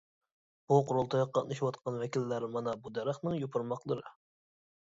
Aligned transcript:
بۇ 0.71 0.77
قۇرۇلتايغا 0.91 1.27
قاتنىشىۋاتقان 1.35 2.01
ۋەكىللەر 2.05 2.47
مانا 2.57 2.75
بۇ 2.87 2.95
دەرەخنىڭ 2.99 3.39
يوپۇرماقلىرى. 3.45 4.11